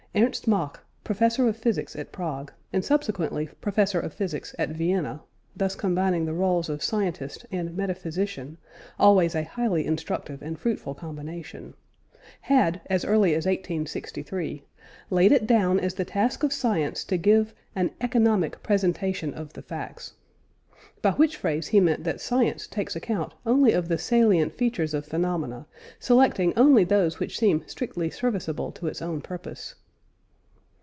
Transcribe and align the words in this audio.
Ernst 0.13 0.45
Mach, 0.45 0.81
Professor 1.05 1.47
of 1.47 1.55
Physics 1.55 1.95
at 1.95 2.11
Prague, 2.11 2.51
and 2.73 2.83
subsequently 2.83 3.47
Professor 3.61 3.97
of 3.97 4.13
Physics 4.13 4.53
at 4.59 4.67
Vienna 4.67 5.21
(thus 5.55 5.73
combining 5.73 6.25
the 6.25 6.33
roles 6.33 6.67
of 6.67 6.83
scientist 6.83 7.45
and 7.49 7.77
metaphysician 7.77 8.57
always 8.99 9.35
a 9.35 9.45
highly 9.45 9.85
instructive 9.85 10.41
and 10.41 10.59
fruitful 10.59 10.93
combination) 10.93 11.75
had 12.41 12.81
as 12.87 13.05
early 13.05 13.31
as 13.33 13.45
1863 13.45 14.65
laid 15.09 15.31
it 15.31 15.47
down 15.47 15.79
as 15.79 15.93
the 15.93 16.03
task 16.03 16.43
of 16.43 16.51
science 16.51 17.05
to 17.05 17.15
give 17.15 17.53
"an 17.73 17.89
economic 18.01 18.61
presentation 18.61 19.33
of 19.33 19.53
the 19.53 19.61
facts." 19.61 20.11
By 21.01 21.11
which 21.11 21.37
phrase 21.37 21.67
he 21.67 21.79
meant 21.79 22.03
that 22.03 22.19
science 22.19 22.67
takes 22.67 22.97
account 22.97 23.33
only 23.45 23.71
of 23.71 23.87
the 23.87 23.97
salient 23.97 24.55
features 24.57 24.93
of 24.93 25.05
phenomena, 25.05 25.67
selecting 25.99 26.51
only 26.59 26.83
those 26.83 27.17
which 27.21 27.39
seem 27.39 27.63
strictly 27.65 28.09
serviceable 28.09 28.73
to 28.73 28.87
its 28.87 29.01
own 29.01 29.21
purpose. 29.21 29.75